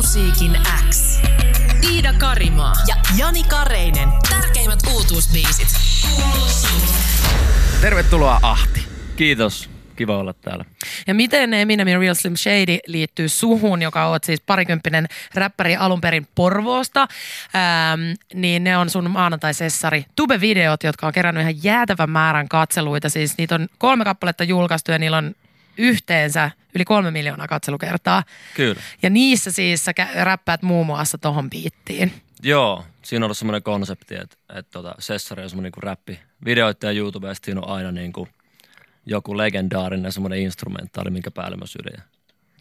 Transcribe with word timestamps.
Musiikin 0.00 0.58
X. 0.90 1.20
Iida 1.90 2.12
Karimaa 2.12 2.72
ja 2.88 2.94
Jani 3.18 3.42
Kareinen. 3.44 4.08
Tärkeimmät 4.30 4.78
uutuusbiisit. 4.94 5.68
Tervetuloa 7.80 8.38
Ahti. 8.42 8.86
Kiitos. 9.16 9.70
Kiva 9.96 10.16
olla 10.16 10.32
täällä. 10.32 10.64
Ja 11.06 11.14
miten 11.14 11.54
Eminemin 11.54 12.00
Real 12.00 12.14
Slim 12.14 12.36
Shady 12.36 12.78
liittyy 12.86 13.28
suhun, 13.28 13.82
joka 13.82 14.06
on 14.06 14.18
siis 14.22 14.40
parikymppinen 14.40 15.06
räppäri 15.34 15.76
alun 15.76 16.00
perin 16.00 16.26
Porvoosta, 16.34 17.00
ähm, 17.00 18.00
niin 18.34 18.64
ne 18.64 18.76
on 18.76 18.90
sun 18.90 19.10
maanantai-sessari 19.10 20.04
Tube-videot, 20.16 20.84
jotka 20.84 21.06
on 21.06 21.12
kerännyt 21.12 21.40
ihan 21.40 21.64
jäätävän 21.64 22.10
määrän 22.10 22.48
katseluita. 22.48 23.08
Siis 23.08 23.38
niitä 23.38 23.54
on 23.54 23.68
kolme 23.78 24.04
kappaletta 24.04 24.44
julkaistu 24.44 24.92
ja 24.92 24.98
niillä 24.98 25.16
on 25.16 25.34
yhteensä 25.78 26.50
yli 26.74 26.84
kolme 26.84 27.10
miljoonaa 27.10 27.48
katselukertaa. 27.48 28.22
Kyllä. 28.54 28.80
Ja 29.02 29.10
niissä 29.10 29.52
siis 29.52 29.84
sä 29.84 29.92
räppäät 30.14 30.62
muun 30.62 30.86
muassa 30.86 31.18
tohon 31.18 31.50
biittiin. 31.50 32.12
Joo, 32.42 32.84
siinä 33.02 33.24
on 33.24 33.26
ollut 33.26 33.38
semmoinen 33.38 33.62
konsepti, 33.62 34.14
että, 34.14 34.36
että 34.48 34.70
tota, 34.72 34.94
Sessari 34.98 35.42
on 35.42 35.50
semmoinen 35.50 35.72
niin 35.76 35.82
räppi. 35.82 36.20
Videoita 36.44 36.86
ja 36.86 36.92
YouTubesta 36.92 37.46
siinä 37.46 37.60
on 37.60 37.68
aina 37.68 37.92
niin 37.92 38.12
kuin 38.12 38.28
joku 39.06 39.36
legendaarinen 39.36 40.12
semmoinen 40.12 40.38
instrumentaali, 40.38 41.10
minkä 41.10 41.30
päälle 41.30 41.56
mä 41.56 41.66
sydän. 41.66 42.04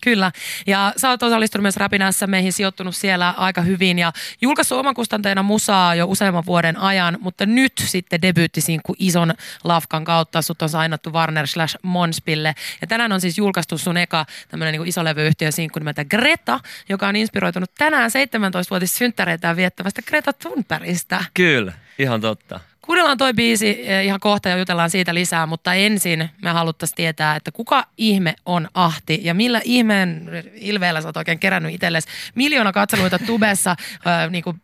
Kyllä. 0.04 0.32
Ja 0.68 0.94
sä 0.98 1.10
oot 1.10 1.24
osallistunut 1.24 1.62
myös 1.62 1.78
Räpinässä, 1.78 2.28
meihin 2.28 2.54
sijoittunut 2.54 2.96
siellä 2.96 3.34
aika 3.38 3.62
hyvin 3.62 4.00
ja 4.00 4.12
julkaissut 4.42 4.78
oman 4.78 4.94
kustanteena 4.94 5.44
musaa 5.44 5.96
jo 5.96 6.06
useamman 6.06 6.46
vuoden 6.46 6.78
ajan, 6.78 7.18
mutta 7.22 7.46
nyt 7.46 7.74
sitten 7.86 8.22
debyyttisinkku 8.22 8.96
ison 9.00 9.34
lafkan 9.64 10.06
kautta 10.06 10.42
sut 10.42 10.62
on 10.62 10.70
sainattu 10.70 11.14
Warner 11.14 11.48
slash 11.48 11.78
Monspille. 11.84 12.56
Ja 12.82 12.88
tänään 12.88 13.12
on 13.12 13.22
siis 13.22 13.38
julkaistu 13.38 13.78
sun 13.78 13.98
eka 13.98 14.26
tämmönen 14.48 14.72
niin 14.72 14.88
iso 14.88 15.04
levyyhtiö 15.04 15.52
sinkku 15.52 15.80
nimeltä 15.80 16.06
Greta, 16.06 16.60
joka 16.90 17.08
on 17.08 17.16
inspiroitunut 17.16 17.72
tänään 17.78 18.12
17-vuotis 18.12 18.98
synttäreitä 18.98 19.56
viettävästä 19.56 20.02
Greta 20.02 20.34
Thunbergistä. 20.34 21.24
Kyllä, 21.34 21.74
ihan 22.00 22.22
totta. 22.22 22.60
Kuunnellaan 22.90 23.18
toi 23.18 23.34
biisi 23.34 23.92
eh, 23.92 24.06
ihan 24.06 24.20
kohta 24.20 24.50
ja 24.50 24.58
jutellaan 24.58 24.90
siitä 24.90 25.14
lisää, 25.14 25.46
mutta 25.46 25.74
ensin 25.74 26.30
me 26.42 26.50
haluttaisiin 26.50 26.96
tietää, 26.96 27.36
että 27.36 27.52
kuka 27.52 27.88
ihme 27.98 28.36
on 28.46 28.70
Ahti 28.74 29.20
ja 29.24 29.34
millä 29.34 29.62
ihmeen 29.64 30.30
ilveellä 30.54 31.02
sä 31.02 31.08
oot 31.08 31.18
oikein 31.18 31.40
kerännyt 31.40 31.74
itsellesi 31.74 32.08
miljoona 32.36 32.72
katseluita 32.72 33.20
tubessa. 33.20 33.76
Äh, 34.08 34.30
niin 34.32 34.44
kuin, 34.44 34.62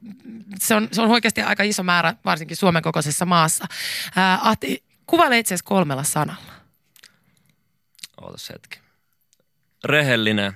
se, 0.59 0.75
on, 0.75 0.87
se 0.91 1.01
on 1.01 1.11
oikeasti 1.11 1.41
aika 1.41 1.63
iso 1.63 1.83
määrä, 1.83 2.15
varsinkin 2.25 2.57
Suomen 2.57 2.83
kokoisessa 2.83 3.25
maassa. 3.25 3.65
Äh, 4.17 4.47
Ahti, 4.47 4.83
kuvaile 5.05 5.39
itse 5.39 5.55
kolmella 5.63 6.03
sanalla. 6.03 6.53
Ootas 8.21 8.49
hetki. 8.49 8.79
Rehellinen, 9.83 10.53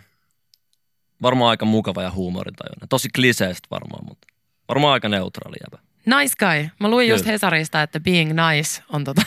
varmaan 1.22 1.50
aika 1.50 1.66
mukava 1.66 2.04
ja 2.04 2.12
huumorintajuinen. 2.12 2.90
Tosi 2.90 3.10
kliseistä 3.10 3.68
varmaan, 3.72 4.06
mutta 4.06 4.28
varmaan 4.68 4.94
aika 4.94 5.10
neutraali 5.10 5.58
jäbä. 5.64 5.89
Nice 6.06 6.36
guy. 6.40 6.70
Mä 6.80 6.90
luin 6.90 7.10
just 7.10 7.24
Kyllä. 7.24 7.32
Hesarista, 7.32 7.82
että 7.82 8.00
being 8.00 8.30
nice 8.30 8.84
on 8.90 9.04
tota 9.04 9.22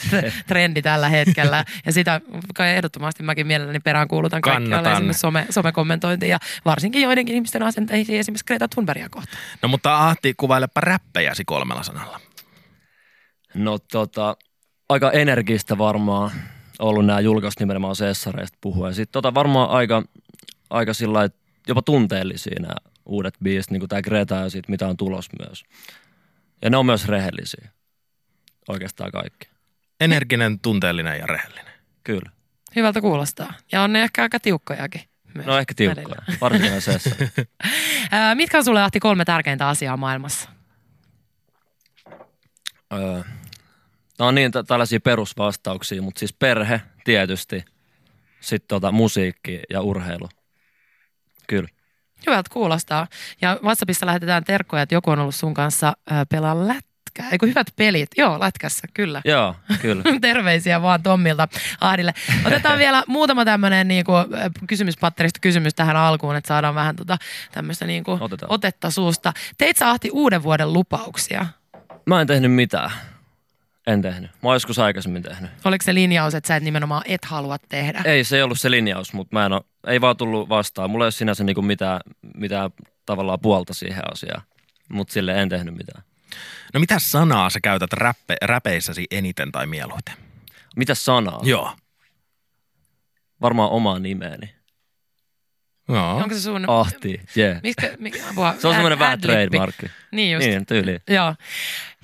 trendi 0.48 0.82
tällä 0.82 1.08
hetkellä. 1.08 1.64
Ja 1.86 1.92
sitä 1.92 2.20
kai 2.54 2.68
ehdottomasti 2.74 3.22
mäkin 3.22 3.46
mielelläni 3.46 3.80
perään 3.80 4.08
kuulutan 4.08 4.40
kaikkialle 4.40 4.92
esimerkiksi 4.92 5.20
some, 5.20 5.46
somekommentointiin 5.50 6.30
ja 6.30 6.38
varsinkin 6.64 7.02
joidenkin 7.02 7.34
ihmisten 7.34 7.62
asenteisiin 7.62 8.18
esimerkiksi 8.20 8.44
Greta 8.44 8.68
Thunbergia 8.68 9.08
kohtaan. 9.08 9.42
No 9.62 9.68
mutta 9.68 10.08
Ahti, 10.08 10.34
kuvailepa 10.36 10.80
räppejäsi 10.80 11.44
kolmella 11.44 11.82
sanalla. 11.82 12.20
No 13.54 13.78
tota, 13.78 14.36
aika 14.88 15.10
energistä 15.10 15.78
varmaan 15.78 16.30
ollut 16.78 17.06
nämä 17.06 17.20
julkaisut 17.20 17.60
nimenomaan 17.60 17.96
Sessareista 17.96 18.58
puhuen. 18.60 18.94
Sitten 18.94 19.12
tota 19.12 19.34
varmaan 19.34 19.70
aika, 19.70 20.02
aika 20.70 20.94
sillä 20.94 21.28
jopa 21.68 21.82
tunteellisia 21.82 22.60
nämä 22.60 22.74
uudet 23.06 23.34
biisit, 23.42 23.70
niin 23.70 23.80
kuin 23.80 23.88
tämä 23.88 24.02
Greta 24.02 24.34
ja 24.34 24.50
sit 24.50 24.68
mitä 24.68 24.88
on 24.88 24.96
tulos 24.96 25.28
myös. 25.38 25.64
Ja 26.62 26.70
ne 26.70 26.76
on 26.76 26.86
myös 26.86 27.08
rehellisiä. 27.08 27.68
Oikeastaan 28.68 29.10
kaikki. 29.10 29.48
Energinen, 30.00 30.60
tunteellinen 30.60 31.18
ja 31.18 31.26
rehellinen. 31.26 31.74
Kyllä. 32.04 32.30
Hyvältä 32.76 33.00
kuulostaa. 33.00 33.54
Ja 33.72 33.82
on 33.82 33.92
ne 33.92 34.02
ehkä 34.02 34.22
aika 34.22 34.40
tiukkojakin. 34.40 35.00
Myös 35.34 35.46
No 35.46 35.58
ehkä 35.58 35.74
tiukkoja. 35.74 36.22
Ää, 38.10 38.34
mitkä 38.34 38.58
on 38.58 38.64
sulle 38.64 38.82
Ahti 38.82 39.00
kolme 39.00 39.24
tärkeintä 39.24 39.68
asiaa 39.68 39.96
maailmassa? 39.96 40.48
Öö, 42.92 43.22
on 44.18 44.34
niin 44.34 44.52
tä- 44.52 44.62
tällaisia 44.62 45.00
perusvastauksia, 45.00 46.02
mutta 46.02 46.18
siis 46.18 46.32
perhe 46.32 46.80
tietysti, 47.04 47.64
sitten 48.40 48.68
tota, 48.68 48.92
musiikki 48.92 49.60
ja 49.70 49.80
urheilu. 49.80 50.28
Kyllä. 51.48 51.68
Hyvältä 52.26 52.50
kuulostaa. 52.52 53.06
Ja 53.40 53.58
WhatsAppissa 53.62 54.06
lähetetään 54.06 54.44
terkkoja, 54.44 54.82
että 54.82 54.94
joku 54.94 55.10
on 55.10 55.18
ollut 55.18 55.34
sun 55.34 55.54
kanssa 55.54 55.92
pelaa 56.28 56.68
lätkää. 56.68 57.28
Eikö 57.32 57.46
hyvät 57.46 57.66
pelit? 57.76 58.10
Joo, 58.16 58.40
lätkässä, 58.40 58.88
kyllä. 58.94 59.22
Joo, 59.24 59.54
kyllä. 59.80 60.02
Terveisiä 60.20 60.82
vaan 60.82 61.02
Tommilta 61.02 61.48
Ahdille. 61.80 62.14
Otetaan 62.44 62.78
vielä 62.84 63.02
muutama 63.06 63.44
tämmöinen 63.44 63.88
niin 63.88 64.04
kuin, 64.04 64.26
kysymyspatterista 64.66 65.40
kysymys 65.40 65.74
tähän 65.74 65.96
alkuun, 65.96 66.36
että 66.36 66.48
saadaan 66.48 66.74
vähän 66.74 66.96
tota, 66.96 67.18
tämmöistä 67.52 67.86
niin 67.86 68.04
kuin, 68.04 68.22
Otetaan. 68.22 68.52
otetta 68.52 68.90
suusta. 68.90 69.32
Teit 69.58 69.76
sä 69.76 69.90
Ahti 69.90 70.10
uuden 70.12 70.42
vuoden 70.42 70.72
lupauksia? 70.72 71.46
Mä 72.06 72.20
en 72.20 72.26
tehnyt 72.26 72.52
mitään. 72.52 72.90
En 73.86 74.02
tehnyt. 74.02 74.30
Mä 74.30 74.48
oon 74.48 74.54
joskus 74.56 74.78
aikaisemmin 74.78 75.22
tehnyt. 75.22 75.50
Oliko 75.64 75.82
se 75.82 75.94
linjaus, 75.94 76.34
että 76.34 76.48
sä 76.48 76.56
et 76.56 76.62
nimenomaan 76.62 77.02
et 77.06 77.24
halua 77.24 77.56
tehdä? 77.68 78.02
Ei, 78.04 78.24
se 78.24 78.36
ei 78.36 78.42
ollut 78.42 78.60
se 78.60 78.70
linjaus, 78.70 79.12
mutta 79.12 79.36
mä 79.36 79.46
en 79.46 79.52
oo, 79.52 79.64
ei 79.88 80.00
vaan 80.00 80.16
tullut 80.16 80.48
vastaan. 80.48 80.90
Mulla 80.90 81.04
ei 81.04 81.06
ole 81.06 81.12
sinänsä 81.12 81.44
niinku 81.44 81.62
mitään, 81.62 82.00
mitään 82.34 82.70
tavallaan 83.06 83.40
puolta 83.40 83.74
siihen 83.74 84.12
asiaan. 84.12 84.42
Mutta 84.88 85.12
sille 85.12 85.42
en 85.42 85.48
tehnyt 85.48 85.76
mitään. 85.76 86.04
No 86.74 86.80
mitä 86.80 86.98
sanaa 86.98 87.50
sä 87.50 87.60
käytät 87.60 87.92
räppe, 87.92 88.36
räpeissäsi 88.42 89.06
eniten 89.10 89.52
tai 89.52 89.66
mieluiten? 89.66 90.14
Mitä 90.76 90.94
sanaa? 90.94 91.40
Joo. 91.42 91.76
Varmaan 93.40 93.70
omaa 93.70 93.98
nimeeni. 93.98 94.57
Joo. 95.88 96.16
Onko 96.16 96.34
se 96.34 96.40
sun... 96.40 96.64
Ahti, 96.70 97.20
yeah. 97.36 97.62
Mikä, 97.62 97.90
mikä, 97.98 98.18
apua, 98.30 98.54
Se 98.58 98.68
on 98.68 98.74
semmoinen 98.74 98.98
vähän 98.98 99.20
trademarkki. 99.20 99.86
Niin 100.12 100.32
just. 100.32 100.46
Niin, 100.46 100.66
tyyli. 100.66 100.98
Joo. 101.08 101.34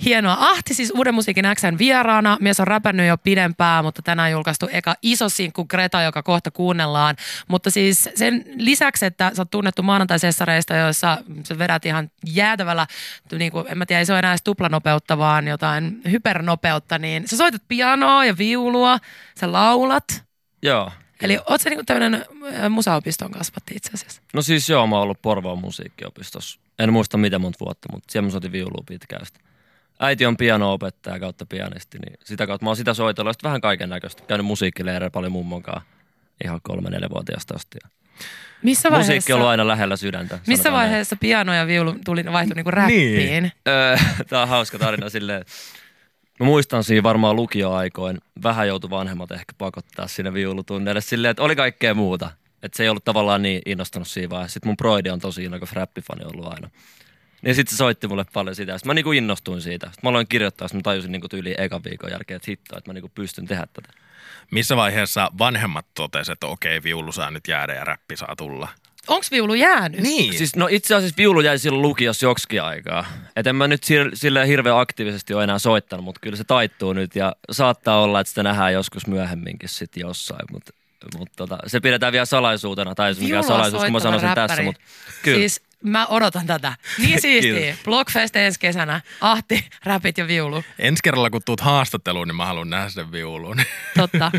Hienoa. 0.04 0.36
Ahti 0.40 0.74
siis 0.74 0.92
Uuden 0.96 1.14
musiikin 1.14 1.44
Xn 1.54 1.78
vieraana. 1.78 2.36
Mies 2.40 2.60
on 2.60 2.66
räpännyt 2.66 3.06
jo 3.06 3.18
pidempään, 3.18 3.84
mutta 3.84 4.02
tänään 4.02 4.30
julkaistu 4.30 4.68
eka 4.72 4.94
iso 5.02 5.28
sinkku 5.28 5.64
Greta, 5.64 6.02
joka 6.02 6.22
kohta 6.22 6.50
kuunnellaan. 6.50 7.16
Mutta 7.48 7.70
siis 7.70 8.08
sen 8.14 8.44
lisäksi, 8.56 9.06
että 9.06 9.30
sä 9.34 9.42
oot 9.42 9.50
tunnettu 9.50 9.82
maanantaisessareista, 9.82 10.76
joissa 10.76 11.18
sä 11.44 11.58
vedät 11.58 11.86
ihan 11.86 12.10
jäätävällä, 12.26 12.86
niin 13.38 13.52
kuin, 13.52 13.66
en 13.68 13.78
mä 13.78 13.86
tiedä, 13.86 13.98
ei 13.98 14.06
se 14.06 14.12
ole 14.12 14.18
enää 14.18 14.32
edes 14.32 14.42
tuplanopeutta, 14.42 15.18
vaan 15.18 15.48
jotain 15.48 16.00
hypernopeutta, 16.10 16.98
niin 16.98 17.28
sä 17.28 17.36
soitat 17.36 17.62
pianoa 17.68 18.24
ja 18.24 18.38
viulua, 18.38 18.98
sä 19.40 19.52
laulat. 19.52 20.24
Joo. 20.62 20.90
Eli 21.22 21.38
oot 21.50 21.60
sä 21.60 21.70
niinku 21.70 21.84
tämmöinen 21.86 22.14
äh, 22.14 22.70
musaopiston 22.70 23.30
kasvatti 23.30 23.74
itse 23.76 23.90
asiassa? 23.94 24.22
No 24.34 24.42
siis 24.42 24.68
joo, 24.68 24.86
mä 24.86 24.94
oon 24.96 25.02
ollut 25.02 25.22
Porvoon 25.22 25.58
musiikkiopistossa. 25.58 26.60
En 26.78 26.92
muista 26.92 27.18
mitä 27.18 27.38
monta 27.38 27.64
vuotta, 27.64 27.88
mutta 27.92 28.12
siellä 28.12 28.26
mä 28.26 28.30
soitin 28.30 28.52
viulua 28.52 28.84
pitkään. 28.86 29.26
Äiti 30.00 30.26
on 30.26 30.36
piano-opettaja 30.36 31.20
kautta 31.20 31.46
pianisti, 31.46 31.98
niin 31.98 32.18
sitä 32.24 32.46
kautta 32.46 32.64
mä 32.64 32.70
oon 32.70 32.76
sitä 32.76 32.94
soitellut. 32.94 33.32
Sitten 33.32 33.48
vähän 33.48 33.60
kaiken 33.60 33.88
näköistä. 33.88 34.22
Käynyt 34.26 34.46
musiikkileireillä 34.46 35.10
paljon 35.10 35.32
mummonkaan 35.32 35.82
ihan 36.44 36.60
kolme 36.62 36.90
neljävuotiaasta 36.90 37.54
asti. 37.54 37.78
Missä 38.62 38.90
Musiikki 38.90 39.08
vaiheessa, 39.08 39.34
on 39.34 39.38
ollut 39.38 39.50
aina 39.50 39.66
lähellä 39.66 39.96
sydäntä. 39.96 40.38
missä 40.46 40.62
sanotaan 40.62 40.80
näin. 40.82 40.90
vaiheessa 40.90 41.16
piano 41.16 41.54
ja 41.54 41.66
viulu 41.66 41.94
tuli, 42.04 42.24
vaihtui 42.32 42.54
niinku 42.54 42.70
räppiin? 42.70 43.18
Niin. 43.18 43.52
Öö, 43.68 43.96
Tämä 44.28 44.42
on 44.42 44.48
hauska 44.48 44.78
tarina 44.78 45.10
silleen. 45.10 45.44
Mä 46.40 46.46
muistan 46.46 46.84
siinä 46.84 47.02
varmaan 47.02 47.36
lukioaikoin, 47.36 48.18
vähän 48.42 48.68
joutui 48.68 48.90
vanhemmat 48.90 49.30
ehkä 49.30 49.52
pakottaa 49.58 50.08
sinne 50.08 50.34
viulutunneille 50.34 51.00
silleen, 51.00 51.30
että 51.30 51.42
oli 51.42 51.56
kaikkea 51.56 51.94
muuta. 51.94 52.30
Että 52.62 52.76
se 52.76 52.82
ei 52.82 52.88
ollut 52.88 53.04
tavallaan 53.04 53.42
niin 53.42 53.62
innostunut 53.66 54.08
siinä 54.08 54.30
vaiheessa. 54.30 54.52
Sitten 54.52 54.68
mun 54.68 54.76
broidi 54.76 55.10
on 55.10 55.20
tosi 55.20 55.44
innokas 55.44 55.72
räppifani 55.72 56.24
ollut 56.24 56.52
aina. 56.52 56.70
Niin 57.42 57.54
sitten 57.54 57.70
se 57.70 57.76
soitti 57.76 58.08
mulle 58.08 58.24
paljon 58.32 58.56
sitä. 58.56 58.78
Sitten 58.78 58.90
mä 58.90 58.94
niinku 58.94 59.12
innostuin 59.12 59.60
siitä. 59.60 59.86
Sitten 59.86 60.00
mä 60.02 60.10
aloin 60.10 60.26
kirjoittaa, 60.28 60.68
sitten 60.68 60.78
mä 60.78 60.82
tajusin 60.82 61.12
niinku 61.12 61.28
tyyli 61.28 61.54
ekan 61.58 61.84
viikon 61.84 62.10
jälkeen, 62.10 62.36
että 62.36 62.50
hitto, 62.50 62.78
että 62.78 62.90
mä 62.90 62.94
niinku 62.94 63.10
pystyn 63.14 63.46
tehdä 63.46 63.66
tätä. 63.72 63.88
Missä 64.50 64.76
vaiheessa 64.76 65.30
vanhemmat 65.38 65.86
totesivat, 65.94 66.36
että 66.36 66.46
okei, 66.46 66.82
viulu 66.82 67.12
saa 67.12 67.30
nyt 67.30 67.48
jäädä 67.48 67.74
ja 67.74 67.84
räppi 67.84 68.16
saa 68.16 68.36
tulla? 68.36 68.68
Onko 69.08 69.26
viulu 69.30 69.54
jäänyt? 69.54 70.00
Niin. 70.00 70.38
Siis, 70.38 70.56
no 70.56 70.68
itse 70.70 70.94
asiassa 70.94 71.16
viulu 71.16 71.40
jäi 71.40 71.58
silloin 71.58 71.82
lukiossa 71.82 72.26
joksikin 72.26 72.62
aikaa. 72.62 73.06
Et 73.36 73.46
en 73.46 73.56
mä 73.56 73.68
nyt 73.68 73.84
sille, 73.84 74.10
silleen 74.14 74.48
hirveän 74.48 74.78
aktiivisesti 74.78 75.34
ole 75.34 75.44
enää 75.44 75.58
soittanut, 75.58 76.04
mutta 76.04 76.20
kyllä 76.22 76.36
se 76.36 76.44
taittuu 76.44 76.92
nyt 76.92 77.16
ja 77.16 77.36
saattaa 77.50 78.02
olla, 78.02 78.20
että 78.20 78.28
sitä 78.28 78.42
nähdään 78.42 78.72
joskus 78.72 79.06
myöhemminkin 79.06 79.68
sitten 79.68 80.00
jossain. 80.00 80.44
Mutta 80.52 80.72
mut 81.18 81.28
tota, 81.36 81.58
se 81.66 81.80
pidetään 81.80 82.12
vielä 82.12 82.24
salaisuutena, 82.24 82.94
tai 82.94 83.14
se 83.14 83.20
Viulua 83.20 83.42
salaisuus, 83.42 83.82
kun 83.82 83.92
mä 83.92 84.00
sanoisin 84.00 84.28
tässä, 84.28 84.40
räppäri. 84.40 84.64
mutta 84.64 84.80
kyllä. 85.22 85.38
Siis 85.38 85.62
Mä 85.84 86.06
odotan 86.06 86.46
tätä. 86.46 86.74
Niin 86.98 87.20
siistiä. 87.22 87.76
Blockfest 87.84 88.36
ensi 88.36 88.60
kesänä. 88.60 89.00
Ahti, 89.20 89.64
räpit 89.84 90.18
ja 90.18 90.26
viulu. 90.26 90.64
Ensi 90.78 91.00
kerralla 91.04 91.30
kun 91.30 91.40
tuut 91.44 91.60
haastatteluun, 91.60 92.28
niin 92.28 92.36
mä 92.36 92.46
haluan 92.46 92.70
nähdä 92.70 92.88
sen 92.88 93.12
viulun. 93.12 93.56
Totta. 93.96 94.30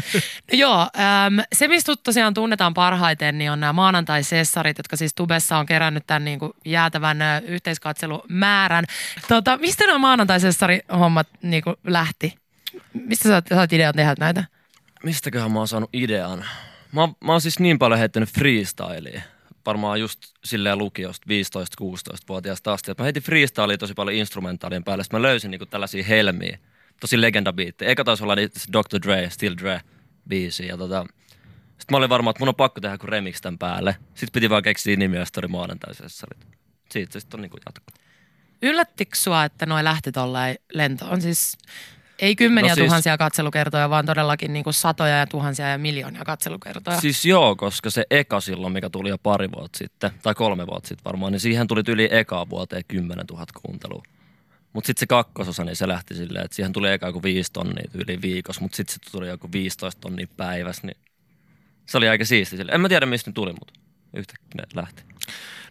No 0.52 0.58
joo, 0.58 0.82
äm, 0.82 1.40
se 1.56 1.68
mistä 1.68 1.94
tosiaan 2.04 2.34
tunnetaan 2.34 2.74
parhaiten, 2.74 3.38
niin 3.38 3.52
on 3.52 3.60
nämä 3.60 3.74
maanantai-sessarit, 3.74 4.78
jotka 4.78 4.96
siis 4.96 5.14
Tubessa 5.16 5.58
on 5.58 5.66
kerännyt 5.66 6.08
tämän 6.08 6.26
niin 6.26 6.40
kuin 6.40 6.52
jäätävän 6.66 7.22
ö, 7.22 7.42
yhteiskatselumäärän. 7.48 8.86
Tota, 9.28 9.58
mistä 9.58 9.86
nämä 9.86 9.98
maanantai-sessari-hommat 9.98 11.28
niin 11.42 11.64
kuin 11.64 11.76
lähti? 11.88 12.36
Mistä 12.94 13.30
sä, 13.30 13.40
oot- 13.40 13.56
sä 13.56 13.60
oot 13.60 13.74
idean 13.74 13.94
tehdä 13.94 14.16
näitä? 14.20 14.44
Mistäköhän 15.04 15.52
mä 15.52 15.60
oon 15.60 15.68
saanut 15.68 15.90
idean? 15.94 16.46
Mä, 16.92 17.02
mä 17.26 17.32
oon 17.32 17.42
siis 17.42 17.60
niin 17.60 17.80
paljon 17.80 18.00
heittänyt 18.00 18.30
freestylia. 18.30 19.22
Varmaan 19.66 20.00
just 20.00 20.20
silleen 20.44 20.78
lukiosta 20.78 21.26
15-16-vuotiaasta 21.82 22.74
asti. 22.74 22.92
Mä 22.98 23.04
heitin 23.04 23.24
freestylia 23.24 23.78
tosi 23.78 23.94
paljon 23.94 24.18
instrumentaalien 24.18 24.84
päälle. 24.84 25.04
Sitten 25.04 25.20
mä 25.20 25.28
löysin 25.28 25.52
niinku 25.52 25.66
tällaisia 25.66 26.04
helmiä. 26.04 26.60
Tosi 27.00 27.22
legendabiittejä. 27.22 27.90
Eikä 27.90 28.04
taisi 28.04 28.24
olla 28.24 28.36
niitä 28.36 28.60
Dr. 28.74 29.02
Dre, 29.08 29.30
Still 29.30 29.56
Dre 29.58 29.82
biisi. 30.28 30.68
Ja 30.68 30.78
tota, 30.78 31.06
sitten 31.68 31.86
mä 31.92 31.98
olin 31.98 32.10
varma, 32.10 32.30
että 32.30 32.42
mun 32.42 32.50
on 32.50 32.56
pakko 32.56 32.82
tehdä 32.82 32.94
joku 32.94 33.08
remix 33.08 33.42
tämän 33.42 33.58
päälle. 33.58 33.96
Sitten 34.08 34.34
piti 34.34 34.50
vaan 34.50 34.64
keksiä 34.64 34.96
nimiä 34.96 35.26
sitten 35.26 35.46
oli 35.46 35.52
maanantaisessarit. 35.52 36.48
Siitä 36.92 37.14
se 37.14 37.20
sitten 37.20 37.38
on 37.38 37.42
niinku 37.42 37.58
jatko. 37.66 37.92
Yllättikö 38.62 39.16
sua, 39.16 39.44
että 39.44 39.66
noi 39.66 39.84
lähti 39.84 40.12
tolleen 40.12 40.56
lentoon? 40.74 41.22
Siis 41.22 41.58
ei 42.20 42.36
kymmeniä 42.36 42.72
No 42.72 42.76
siis- 42.76 42.86
tuhansia 42.88 43.18
katselukertoja, 43.18 43.90
vaan 43.90 44.06
todellakin 44.06 44.54
niin 44.54 44.64
kuin 44.64 44.74
satoja 44.74 45.18
ja 45.18 45.28
tuhansia 45.28 45.70
ja 45.70 45.78
miljoonia 45.78 46.24
katselukertoja. 46.26 47.02
Siis 47.02 47.26
joo, 47.26 47.56
koska 47.56 47.90
se 47.90 48.06
eka 48.12 48.42
silloin, 48.42 48.74
mikä 48.74 48.90
tuli 48.90 49.10
jo 49.10 49.18
pari 49.18 49.50
vuotta 49.52 49.78
sitten, 49.78 50.12
tai 50.24 50.36
kolme 50.36 50.68
vuotta 50.68 50.88
sitten 50.88 51.06
varmaan, 51.06 51.32
niin 51.32 51.40
siihen 51.40 51.68
tuli 51.68 51.82
yli 51.88 52.08
eka 52.12 52.50
vuoteen 52.50 52.84
10 52.88 53.26
000 53.32 53.46
kuuntelua. 53.62 54.04
Mutta 54.74 54.88
sitten 54.88 55.00
se 55.00 55.08
kakkososa, 55.08 55.64
niin 55.64 55.76
se 55.76 55.88
lähti 55.88 56.16
silleen, 56.16 56.46
että 56.46 56.56
siihen 56.56 56.74
tuli 56.74 56.92
eka 56.92 57.08
joku 57.08 57.24
5 57.24 57.52
tonnia 57.52 57.90
yli 57.94 58.22
viikossa, 58.22 58.62
mutta 58.62 58.76
sitten 58.76 58.94
se 58.94 59.12
tuli 59.12 59.28
joku 59.28 59.50
15 59.52 60.02
tonnia 60.02 60.28
päivässä, 60.38 60.88
niin 60.88 60.98
se 61.86 61.98
oli 61.98 62.10
aika 62.10 62.26
siisti. 62.26 62.58
Silleen. 62.58 62.76
En 62.76 62.82
mä 62.82 62.90
tiedä, 62.90 63.06
mistä 63.06 63.30
ne 63.30 63.34
tuli, 63.34 63.54
mutta 63.54 63.74
yhtäkkiä 64.14 64.50
ne 64.56 64.64
lähti. 64.82 65.04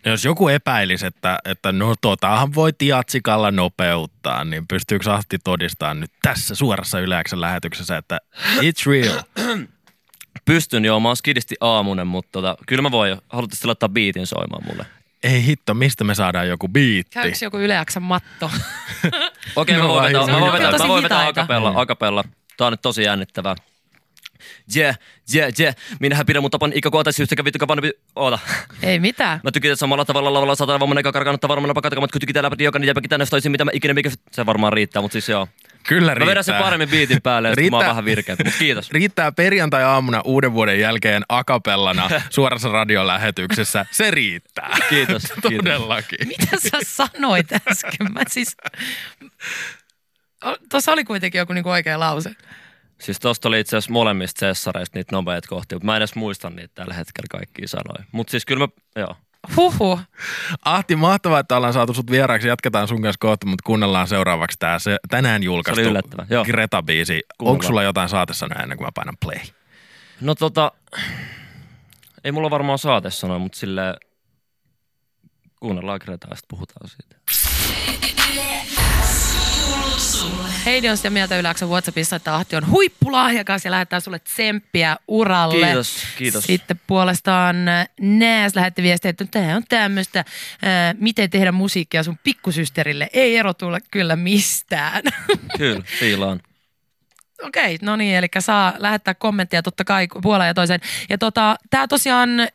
No 0.04 0.10
jos 0.10 0.24
joku 0.24 0.48
epäilisi, 0.48 1.06
että, 1.06 1.38
että 1.44 1.72
no 1.72 1.94
totahan 2.00 2.54
voi 2.54 2.72
tiatsikalla 2.72 3.50
nopeuttaa, 3.50 4.44
niin 4.44 4.68
pystyykö 4.68 5.14
Ahti 5.14 5.38
todistamaan 5.44 6.00
nyt 6.00 6.12
tässä 6.22 6.54
suorassa 6.54 7.00
yleäksen 7.00 7.40
lähetyksessä, 7.40 7.96
että 7.96 8.18
it's 8.56 8.86
real? 8.86 9.22
Pystyn 10.44 10.84
joo, 10.84 11.00
mä 11.00 11.08
oon 11.08 11.16
skidisti 11.16 11.54
aamunen, 11.60 12.06
mutta 12.06 12.32
tota, 12.32 12.56
kyllä 12.66 12.82
mä 12.82 12.90
voin 12.90 13.10
jo. 13.10 13.18
Haluatte 13.28 13.56
sitten 13.56 13.68
laittaa 13.68 13.88
biitin 13.88 14.26
soimaan 14.26 14.64
mulle? 14.66 14.86
Ei 15.22 15.44
hitto, 15.46 15.74
mistä 15.74 16.04
me 16.04 16.14
saadaan 16.14 16.48
joku 16.48 16.68
biitti? 16.68 17.14
Käykö 17.14 17.36
joku 17.40 17.58
yleäksän 17.58 18.02
matto? 18.02 18.50
Okei, 19.56 19.76
No 19.76 19.82
mä 19.82 19.88
voin 19.88 20.04
vetää, 20.04 20.26
mä 20.26 20.34
on 20.34 20.40
voin 20.40 20.52
vetää, 20.52 20.70
Tosi 20.70 20.82
mä 20.82 20.88
voin 20.88 21.02
vetää 21.02 21.26
akapella, 21.26 21.72
akapella. 21.76 22.24
Tää 22.56 22.66
on 22.66 22.72
nyt 22.72 22.82
tosi 22.82 23.02
jännittävää. 23.02 23.56
Yeah, 24.76 24.98
yeah, 25.34 25.52
yeah. 25.60 25.74
Minähän 26.00 26.26
pidän 26.26 26.42
mun 26.42 26.50
tapan 26.50 26.72
ikäkuota 26.74 27.12
syystä 27.12 27.44
vittu 27.44 27.58
kapan... 27.58 27.78
Oota. 28.16 28.38
ei 28.82 28.98
mitään. 28.98 29.40
Mä 29.44 29.50
tykitän 29.50 29.76
samalla 29.76 30.04
tavalla 30.04 30.32
lavalla 30.32 30.54
saatana 30.54 30.80
vammanen 30.80 31.00
eka 31.00 31.12
karkannutta 31.12 31.48
varmana 31.48 31.74
pakata, 31.74 32.00
mutta 32.00 32.12
kytykitä 32.12 32.42
läpi 32.42 32.64
joka 32.64 32.78
niin 32.78 32.86
jäpäkin 32.86 33.10
tänne 33.10 33.26
toisin, 33.26 33.52
mitä 33.52 33.64
mä 33.64 33.70
ikinä 33.74 33.94
mikä... 33.94 34.10
Se 34.32 34.46
varmaan 34.46 34.72
riittää, 34.72 35.02
mutta 35.02 35.12
siis 35.12 35.28
joo. 35.28 35.48
Kyllä 35.88 36.10
Mä 36.10 36.14
riittää. 36.14 36.30
vedän 36.30 36.44
sen 36.44 36.54
paremmin 36.54 36.88
biitin 36.88 37.22
päälle, 37.22 37.48
ja 37.48 37.70
mä 37.70 37.76
oon 37.76 37.86
vähän 37.86 38.04
virkeä. 38.04 38.36
Kiitos. 38.58 38.90
Riittää 38.92 39.32
perjantai-aamuna 39.32 40.20
uuden 40.24 40.52
vuoden 40.52 40.80
jälkeen 40.80 41.22
akapellana 41.28 42.10
suorassa 42.30 42.68
radiolähetyksessä. 42.68 43.86
Se 43.90 44.10
riittää. 44.10 44.76
Kiitos, 44.88 45.22
kiitos. 45.42 45.42
Todellakin. 45.42 46.28
Mitä 46.28 46.56
sä 46.58 46.78
sanoit 46.82 47.52
äsken? 47.52 48.12
Mä 48.12 48.20
siis... 48.28 48.56
Tuossa 50.70 50.92
oli 50.92 51.04
kuitenkin 51.04 51.38
joku 51.38 51.52
niinku 51.52 51.70
oikea 51.70 52.00
lause. 52.00 52.30
Siis 53.04 53.20
tosta 53.20 53.48
oli 53.48 53.60
itse 53.60 53.76
asiassa 53.76 53.92
molemmista 53.92 54.40
sessareista 54.40 54.98
niitä 54.98 55.16
nopeita 55.16 55.48
kohtia, 55.48 55.76
mutta 55.76 55.86
mä 55.86 55.92
en 55.92 55.96
edes 55.96 56.14
muista 56.14 56.50
niitä 56.50 56.74
tällä 56.74 56.94
hetkellä 56.94 57.26
kaikkia 57.30 57.68
sanoja. 57.68 58.04
Mutta 58.12 58.30
siis 58.30 58.46
kyllä 58.46 58.66
mä, 58.66 58.72
joo. 58.96 59.16
Huhu. 59.56 60.00
Ahti, 60.64 60.96
mahtavaa, 60.96 61.38
että 61.38 61.56
ollaan 61.56 61.72
saatu 61.72 61.94
sut 61.94 62.10
vieraaksi. 62.10 62.48
Jatketaan 62.48 62.88
sun 62.88 63.02
kanssa 63.02 63.18
kohta, 63.20 63.46
mutta 63.46 63.62
kuunnellaan 63.66 64.08
seuraavaksi 64.08 64.58
tää 64.58 64.78
se, 64.78 64.96
tänään 65.10 65.42
julkaistu 65.42 65.84
Se 66.28 66.38
oli. 66.38 66.46
Greta-biisi. 66.46 67.20
Onko 67.38 67.62
sulla 67.62 67.82
jotain 67.82 68.08
saatesanoja 68.08 68.62
ennen 68.62 68.78
kuin 68.78 68.86
mä 68.86 68.92
painan 68.94 69.16
play? 69.20 69.38
No 70.20 70.34
tota, 70.34 70.72
ei 72.24 72.32
mulla 72.32 72.50
varmaan 72.50 72.78
saate 72.78 73.10
sanoa, 73.10 73.38
mutta 73.38 73.58
silleen 73.58 73.94
kuunnellaan 75.60 76.00
Gretaa 76.04 76.30
ja 76.30 76.36
sitten 76.36 76.58
puhutaan 76.58 76.88
siitä. 76.88 77.16
Heidi 80.64 80.88
on 80.88 80.96
sitä 80.96 81.10
mieltä 81.10 81.38
yleensä 81.38 81.66
WhatsAppissa, 81.66 82.16
että 82.16 82.34
Ahti 82.34 82.56
on 82.56 82.70
huippulahjakas 82.70 83.64
ja 83.64 83.70
lähettää 83.70 84.00
sulle 84.00 84.18
tsemppiä 84.18 84.96
uralle. 85.08 85.66
Kiitos, 85.66 86.04
kiitos. 86.18 86.44
Sitten 86.44 86.80
puolestaan 86.86 87.56
Nääs 88.00 88.54
lähetti 88.54 88.82
viestiä, 88.82 89.08
että 89.08 89.24
tämä 89.30 89.56
on 89.56 89.62
tämmöistä, 89.68 90.18
äh, 90.18 90.26
miten 91.00 91.30
tehdä 91.30 91.52
musiikkia 91.52 92.02
sun 92.02 92.18
pikkusysterille. 92.24 93.08
Ei 93.12 93.36
ero 93.36 93.54
tule 93.54 93.78
kyllä 93.90 94.16
mistään. 94.16 95.02
Kyllä, 95.58 95.84
fiilaan. 95.98 96.40
Okei, 97.42 97.78
no 97.82 97.96
niin, 97.96 98.16
eli 98.16 98.26
saa 98.38 98.72
lähettää 98.78 99.14
kommenttia 99.14 99.62
totta 99.62 99.84
kai 99.84 100.08
puoleen 100.22 100.48
ja 100.48 100.54
toiseen. 100.54 100.80
Ja 101.08 101.18
tota, 101.18 101.56
tämä 101.70 101.88
tosiaan 101.88 102.40
ö, 102.40 102.46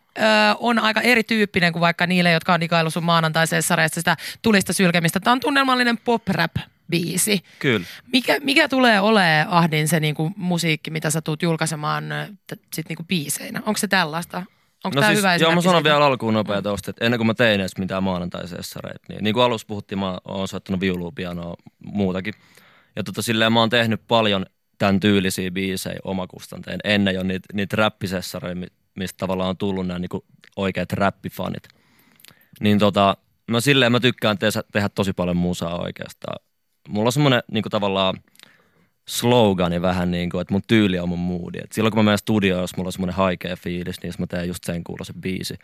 on 0.59 0.79
aika 0.79 1.01
erityyppinen 1.01 1.73
kuin 1.73 1.81
vaikka 1.81 2.07
niille, 2.07 2.31
jotka 2.31 2.53
on 2.53 2.61
digailu 2.61 2.89
sun 2.89 3.03
maanantaisessa 3.03 3.75
sitä 3.87 4.17
tulista 4.41 4.73
sylkemistä. 4.73 5.19
Tämä 5.19 5.31
on 5.31 5.39
tunnelmallinen 5.39 5.97
pop-rap-biisi. 6.89 7.41
Kyllä. 7.59 7.85
Mikä, 8.13 8.39
mikä 8.39 8.67
tulee 8.67 8.99
olemaan 8.99 9.47
Ahdin 9.47 9.87
se 9.87 9.99
niinku 9.99 10.31
musiikki, 10.35 10.91
mitä 10.91 11.09
sä 11.09 11.21
tuut 11.21 11.43
julkaisemaan 11.43 12.03
t- 12.47 12.59
sit 12.73 12.89
niinku 12.89 13.03
biiseinä? 13.03 13.59
Onko 13.65 13.77
se 13.77 13.87
tällaista? 13.87 14.37
Onko 14.83 14.95
No 14.95 15.01
tämä 15.01 15.07
siis, 15.07 15.17
hyvä 15.17 15.35
joo, 15.35 15.55
mä 15.55 15.61
sanon 15.61 15.83
vielä 15.83 16.05
alkuun 16.05 16.33
nopea 16.33 16.61
tosta, 16.61 16.89
että 16.89 17.05
ennen 17.05 17.17
kuin 17.17 17.27
mä 17.27 17.33
tein 17.33 17.61
edes 17.61 17.77
mitään 17.77 18.03
maanantaisessareita, 18.03 19.05
niin, 19.09 19.23
niin 19.23 19.33
kuin 19.33 19.43
alussa 19.43 19.67
puhuttiin, 19.67 19.99
mä 19.99 20.17
oon 20.25 20.47
soittanut 20.47 20.81
viulua, 20.81 21.11
pianoa, 21.15 21.55
muutakin. 21.85 22.33
Ja 22.95 23.03
tota, 23.03 23.21
silleen 23.21 23.53
mä 23.53 23.59
oon 23.59 23.69
tehnyt 23.69 24.01
paljon 24.07 24.45
tämän 24.77 24.99
tyylisiä 24.99 25.51
biisejä 25.51 25.99
omakustanteen 26.03 26.79
ennen 26.83 27.15
jo 27.15 27.23
niitä, 27.23 27.45
niitä 27.53 27.75
räppisessareja, 27.75 28.55
mi- 28.55 28.67
mistä 28.95 29.17
tavallaan 29.17 29.49
on 29.49 29.57
tullut 29.57 29.87
nämä 29.87 29.99
niinku 29.99 30.25
oikeat 30.55 30.93
räppifanit. 30.93 31.67
Niin 32.59 32.79
tota, 32.79 33.17
mä 33.51 33.61
silleen 33.61 33.91
mä 33.91 33.99
tykkään 33.99 34.37
tehdä, 34.37 34.63
tehdä 34.71 34.89
tosi 34.89 35.13
paljon 35.13 35.37
musaa 35.37 35.81
oikeastaan. 35.81 36.48
Mulla 36.89 37.07
on 37.07 37.11
semmoinen 37.11 37.43
niinku 37.51 37.69
tavallaan 37.69 38.19
slogani 39.07 39.81
vähän 39.81 40.11
niin 40.11 40.29
kuin, 40.29 40.41
että 40.41 40.53
mun 40.53 40.61
tyyli 40.67 40.99
on 40.99 41.09
mun 41.09 41.19
moodi. 41.19 41.59
Et 41.63 41.71
silloin 41.71 41.91
kun 41.91 41.99
mä 41.99 42.03
menen 42.03 42.17
studioon, 42.17 42.61
jos 42.61 42.77
mulla 42.77 42.87
on 42.87 42.91
semmoinen 42.91 43.15
haikea 43.15 43.55
fiilis, 43.55 44.01
niin 44.01 44.07
jos 44.07 44.19
mä 44.19 44.27
teen 44.27 44.47
just 44.47 44.63
sen 44.63 44.83
kuulosen 44.83 45.21
biisi. 45.21 45.55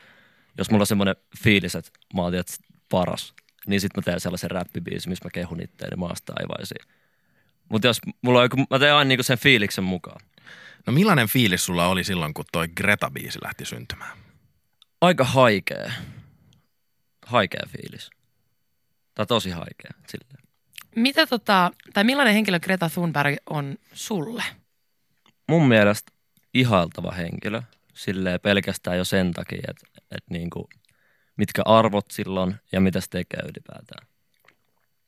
Jos 0.58 0.72
mulla 0.72 0.82
on 0.82 0.88
semmoinen 0.88 1.16
fiilis, 1.44 1.76
että 1.76 1.92
mä 2.16 2.22
oon 2.22 2.32
tiedät, 2.32 2.48
paras, 2.90 3.34
niin 3.68 3.82
sit 3.82 3.98
mä 3.98 4.02
teen 4.02 4.20
sellaisen 4.20 4.52
räppibiisi, 4.52 5.10
missä 5.10 5.26
mä 5.26 5.30
kehun 5.34 5.62
itteeni 5.62 5.96
maasta 5.96 6.34
taivaisiin. 6.34 6.88
Mutta 7.70 7.88
jos 7.88 8.02
mulla 8.22 8.42
on 8.42 8.50
mä 8.70 8.80
teen 8.80 8.94
aina 8.94 9.08
niinku 9.08 9.24
sen 9.24 9.38
fiiliksen 9.38 9.84
mukaan. 9.84 10.26
No 10.88 10.94
millainen 10.94 11.28
fiilis 11.28 11.66
sulla 11.66 11.88
oli 11.88 12.04
silloin, 12.04 12.34
kun 12.34 12.46
toi 12.52 12.68
Greta-biisi 12.68 13.40
lähti 13.44 13.66
syntymään? 13.66 14.18
Aika 15.02 15.24
haikea. 15.24 15.92
Haikea 17.26 17.64
fiilis. 17.70 18.10
Tai 19.16 19.26
tosi 19.26 19.50
haikea. 19.50 19.92
Silleen. 20.08 20.45
Mitä 20.96 21.28
tota, 21.28 21.72
tai 21.94 22.04
millainen 22.04 22.34
henkilö 22.34 22.60
Greta 22.60 22.90
Thunberg 22.90 23.36
on 23.50 23.76
sulle? 23.94 24.44
mun 25.48 25.68
mielestä 25.68 26.12
ihailtava 26.54 27.12
henkilö, 27.12 27.62
silleen 27.94 28.40
pelkästään 28.40 28.98
jo 28.98 29.04
sen 29.04 29.32
takia, 29.32 29.62
että, 29.68 29.88
että 30.02 30.34
niinku, 30.34 30.70
mitkä 31.38 31.62
arvot 31.66 32.12
silloin 32.12 32.56
ja 32.72 32.82
mitä 32.82 33.02
se 33.02 33.10
tekee 33.10 33.40
ylipäätään. 33.44 34.08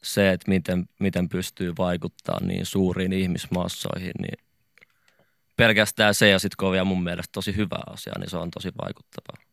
Se, 0.03 0.31
että 0.31 0.49
miten, 0.51 0.89
miten 0.99 1.29
pystyy 1.29 1.73
vaikuttaa 1.77 2.39
niin 2.43 2.65
suuriin 2.65 3.13
ihmismassoihin, 3.13 4.13
niin 4.19 4.45
pelkästään 5.57 6.13
se 6.13 6.29
ja 6.29 6.39
sitten 6.39 6.71
vielä 6.71 6.83
mun 6.83 7.03
mielestä 7.03 7.31
tosi 7.31 7.55
hyvä 7.55 7.79
asia, 7.87 8.13
niin 8.19 8.29
se 8.29 8.37
on 8.37 8.51
tosi 8.51 8.71
vaikuttavaa. 8.81 9.43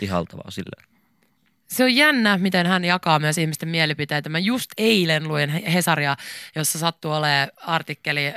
Ihaltavaa 0.00 0.50
silleen. 0.50 0.99
Se 1.70 1.84
on 1.84 1.94
jännä, 1.94 2.38
miten 2.38 2.66
hän 2.66 2.84
jakaa 2.84 3.18
myös 3.18 3.38
ihmisten 3.38 3.68
mielipiteitä. 3.68 4.28
Mä 4.28 4.38
just 4.38 4.70
eilen 4.78 5.28
luin 5.28 5.50
Hesaria, 5.50 6.16
jossa 6.54 6.78
sattuu 6.78 7.12
olemaan 7.12 7.48
artikkeli 7.56 8.26
äh, 8.26 8.34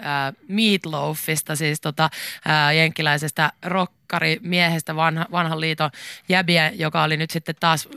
Meatloafista, 0.47 1.55
siis 1.55 1.81
tota, 1.81 2.09
äh, 2.49 2.75
jenkkiläisestä 2.75 3.51
rokkarimiehestä, 3.61 4.95
vanha, 4.95 5.25
vanhan 5.31 5.61
liiton 5.61 5.89
jäbiä, 6.29 6.71
joka 6.75 7.03
oli 7.03 7.17
nyt 7.17 7.31
sitten 7.31 7.55
taas 7.59 7.89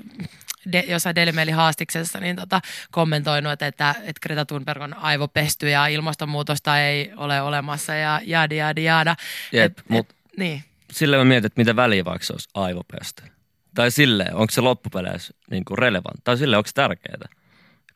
de, 0.72 0.84
jossain 0.88 1.16
Mailin 1.34 1.54
haastiksessa 1.54 2.20
niin 2.20 2.36
tota, 2.36 2.60
kommentoinut, 2.90 3.52
että, 3.52 3.66
että, 3.66 3.94
että 3.98 4.20
Greta 4.22 4.44
Thunberg 4.44 4.82
on 4.82 4.96
aivopesty 4.96 5.70
ja 5.70 5.86
ilmastonmuutosta 5.86 6.80
ei 6.80 7.12
ole 7.16 7.40
olemassa 7.42 7.94
ja 7.94 8.20
jaadi 8.24 8.56
jaadi 8.56 8.84
jaada. 8.84 9.16
Jep, 9.52 9.78
Et- 9.78 9.84
mut 9.88 10.10
et- 10.10 10.16
niin. 10.36 10.64
silleen 10.92 11.20
mä 11.20 11.24
mietin, 11.24 11.46
että 11.46 11.60
mitä 11.60 11.76
väliä 11.76 12.04
vaikka 12.04 12.26
se 12.26 12.32
olisi 12.32 12.48
aivopestä. 12.54 13.35
Tai 13.76 13.90
silleen, 13.90 14.35
onko 14.35 14.50
se 14.50 14.61
loppupeleissä 14.61 15.35
niin 15.50 15.64
kuin 15.64 15.78
relevant, 15.78 16.25
tai 16.25 16.37
silleen, 16.37 16.59
onko 16.59 16.66
se 16.66 16.75
tärkeää. 16.75 17.28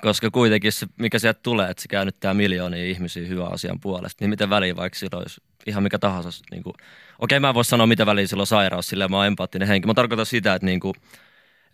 Koska 0.03 0.31
kuitenkin 0.31 0.73
se, 0.73 0.87
mikä 0.99 1.19
sieltä 1.19 1.41
tulee, 1.43 1.71
että 1.71 1.83
se 1.83 1.89
käännyttää 1.89 2.35
miljoonia 2.35 2.85
ihmisiä 2.85 3.29
hyvän 3.29 3.53
asian 3.53 3.81
puolesta, 3.81 4.17
niin 4.25 4.31
miten 4.31 4.51
väliä 4.51 4.77
vaikka 4.77 4.99
sillä 4.99 5.19
olisi 5.19 5.41
ihan 5.67 5.83
mikä 5.83 5.99
tahansa. 5.99 6.45
Niin 6.51 6.63
kuin, 6.63 6.75
okei, 7.19 7.41
mä 7.41 7.49
en 7.49 7.55
voi 7.55 7.65
sanoa, 7.65 7.87
mitä 7.87 8.07
väliä 8.07 8.27
sillä 8.27 8.41
on 8.41 8.47
sairaus, 8.47 8.89
sillä 8.89 9.09
mä 9.09 9.17
oon 9.17 9.27
empaattinen 9.27 9.69
henki. 9.69 9.87
Mä 9.87 9.95
tarkoitan 9.95 10.27
sitä, 10.27 10.55
että, 10.55 10.67
niin 10.67 10.81
kuin, 10.81 10.95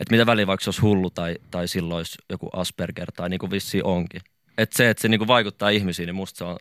että 0.00 0.10
mitä 0.10 0.26
väliä 0.26 0.46
vaikka 0.46 0.64
se 0.64 0.68
olisi 0.68 0.80
hullu 0.80 1.10
tai, 1.10 1.36
tai 1.50 1.68
silloin 1.68 1.96
olisi 1.96 2.18
joku 2.30 2.50
Asperger 2.52 3.12
tai 3.12 3.28
niin 3.28 3.38
kuin 3.38 3.50
vissiin 3.50 3.84
onkin. 3.84 4.20
Että 4.58 4.76
se, 4.76 4.90
että 4.90 5.02
se 5.02 5.08
niin 5.08 5.18
kuin 5.20 5.28
vaikuttaa 5.28 5.68
ihmisiin, 5.68 6.06
niin 6.06 6.14
musta 6.14 6.38
se 6.38 6.44
on 6.44 6.56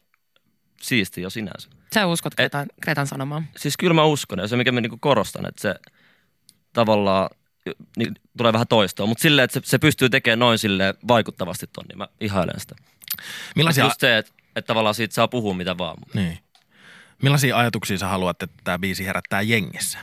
siisti 0.81 1.21
jo 1.21 1.29
sinänsä. 1.29 1.69
Sä 1.93 2.05
uskot 2.05 2.35
Kretan, 2.35 2.67
Kretan 2.81 3.07
sanomaan? 3.07 3.47
Siis 3.57 3.77
kyllä 3.77 3.93
mä 3.93 4.03
uskon, 4.03 4.39
ja 4.39 4.47
se 4.47 4.57
mikä 4.57 4.71
mä 4.71 4.81
niin 4.81 4.89
kuin 4.89 4.99
korostan, 4.99 5.45
että 5.47 5.61
se 5.61 5.75
tavallaan 6.75 7.29
niin 7.97 8.15
tulee 8.37 8.53
vähän 8.53 8.67
toistoa, 8.67 9.05
mutta 9.05 9.21
silleen, 9.21 9.43
että 9.43 9.59
se, 9.59 9.65
se 9.65 9.77
pystyy 9.79 10.09
tekemään 10.09 10.39
noin 10.39 10.59
sille 10.59 10.93
vaikuttavasti 11.07 11.67
ton, 11.73 11.85
niin 11.87 11.97
mä 11.97 12.07
ihailen 12.19 12.59
sitä. 12.59 12.75
Millaisia, 13.55 13.83
Just 13.83 13.99
se, 13.99 14.17
että, 14.17 14.31
että 14.55 14.67
tavallaan 14.67 14.95
siitä 14.95 15.13
saa 15.13 15.27
puhua 15.27 15.53
mitä 15.53 15.77
vaan. 15.77 15.97
niin. 16.13 16.39
Millaisia 17.21 17.57
ajatuksia 17.57 17.97
sä 17.97 18.07
haluat, 18.07 18.43
että 18.43 18.55
tämä 18.63 18.79
biisi 18.79 19.05
herättää 19.05 19.41
jengissä? 19.41 19.99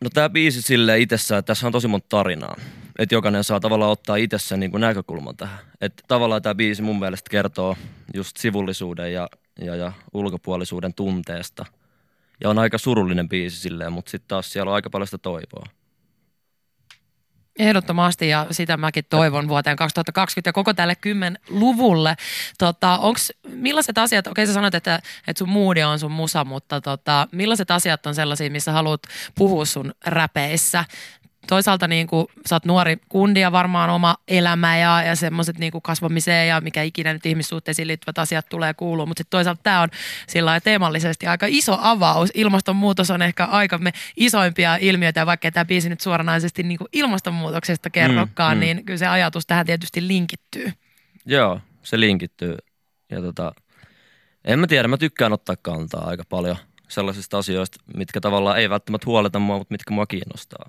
No 0.00 0.10
tämä 0.10 0.28
biisi 0.28 0.62
sille 0.62 0.98
itsessään, 0.98 1.38
että 1.38 1.46
tässä 1.46 1.66
on 1.66 1.72
tosi 1.72 1.88
monta 1.88 2.06
tarinaa. 2.08 2.56
Että 2.98 3.14
jokainen 3.14 3.44
saa 3.44 3.60
tavallaan 3.60 3.90
ottaa 3.90 4.16
itsessään 4.16 4.60
niin 4.60 4.70
kuin 4.70 4.80
näkökulman 4.80 5.36
tähän. 5.36 5.58
Että 5.80 6.02
tavallaan 6.08 6.42
tämä 6.42 6.54
biisi 6.54 6.82
mun 6.82 6.98
mielestä 6.98 7.30
kertoo 7.30 7.76
just 8.14 8.36
sivullisuuden 8.36 9.12
ja, 9.12 9.28
ja, 9.60 9.76
ja 9.76 9.92
ulkopuolisuuden 10.12 10.94
tunteesta. 10.94 11.66
Ja 12.40 12.50
on 12.50 12.58
aika 12.58 12.78
surullinen 12.78 13.28
biisi 13.28 13.56
silleen, 13.56 13.92
mutta 13.92 14.10
sitten 14.10 14.28
taas 14.28 14.52
siellä 14.52 14.70
on 14.70 14.74
aika 14.74 14.90
paljon 14.90 15.06
sitä 15.06 15.18
toivoa. 15.18 15.66
Ehdottomasti 17.58 18.28
ja 18.28 18.46
sitä 18.50 18.76
mäkin 18.76 19.04
toivon 19.10 19.48
vuoteen 19.48 19.76
2020 19.76 20.48
ja 20.48 20.52
koko 20.52 20.74
tälle 20.74 20.96
10-luvulle. 21.06 22.16
Tota, 22.58 22.98
onks, 22.98 23.32
millaiset 23.48 23.98
asiat, 23.98 24.26
okei 24.26 24.46
sä 24.46 24.52
sanoit, 24.52 24.74
että, 24.74 24.94
että 25.26 25.38
sun 25.38 25.48
moodi 25.48 25.82
on 25.82 25.98
sun 25.98 26.12
musa, 26.12 26.44
mutta 26.44 26.80
tota, 26.80 27.28
millaiset 27.32 27.70
asiat 27.70 28.06
on 28.06 28.14
sellaisia, 28.14 28.50
missä 28.50 28.72
haluat 28.72 29.02
puhua 29.34 29.64
sun 29.64 29.94
räpeissä? 30.06 30.84
Toisaalta 31.46 31.88
niin 31.88 32.06
kuin, 32.06 32.26
sä 32.46 32.54
oot 32.54 32.64
nuori 32.64 32.96
kundi 33.08 33.40
ja 33.40 33.52
varmaan 33.52 33.90
oma 33.90 34.16
elämä 34.28 34.78
ja, 34.78 35.02
ja 35.02 35.16
semmoiset 35.16 35.58
niin 35.58 35.72
kuin 35.72 35.82
kasvamiseen 35.82 36.48
ja 36.48 36.60
mikä 36.60 36.82
ikinä 36.82 37.12
nyt 37.12 37.26
ihmissuhteisiin 37.26 37.88
liittyvät 37.88 38.18
asiat 38.18 38.48
tulee 38.48 38.74
kuulua. 38.74 39.06
Mutta 39.06 39.20
sitten 39.20 39.36
toisaalta 39.36 39.62
tämä 39.62 39.80
on 39.80 39.88
sillä 40.26 40.60
teemallisesti 40.60 41.26
aika 41.26 41.46
iso 41.48 41.78
avaus. 41.80 42.30
Ilmastonmuutos 42.34 43.10
on 43.10 43.22
ehkä 43.22 43.44
aikamme 43.44 43.92
isoimpia 44.16 44.76
ilmiöitä 44.76 45.20
ja 45.20 45.26
vaikka 45.26 45.50
tämä 45.50 45.64
biisi 45.64 45.88
nyt 45.88 46.00
suoranaisesti 46.00 46.62
niin 46.62 46.78
kuin 46.78 46.88
ilmastonmuutoksesta 46.92 47.90
kerrokaan, 47.90 48.56
mm, 48.56 48.58
mm. 48.58 48.60
niin 48.60 48.84
kyllä 48.84 48.98
se 48.98 49.06
ajatus 49.06 49.46
tähän 49.46 49.66
tietysti 49.66 50.08
linkittyy. 50.08 50.72
Joo, 51.26 51.60
se 51.82 52.00
linkittyy. 52.00 52.56
Ja 53.10 53.22
tota, 53.22 53.52
en 54.44 54.58
mä 54.58 54.66
tiedä, 54.66 54.88
mä 54.88 54.96
tykkään 54.96 55.32
ottaa 55.32 55.56
kantaa 55.62 56.08
aika 56.08 56.22
paljon 56.28 56.56
sellaisista 56.88 57.38
asioista, 57.38 57.78
mitkä 57.96 58.20
tavallaan 58.20 58.58
ei 58.58 58.70
välttämättä 58.70 59.06
huoleta 59.06 59.38
mua, 59.38 59.58
mutta 59.58 59.74
mitkä 59.74 59.94
mua 59.94 60.06
kiinnostaa 60.06 60.66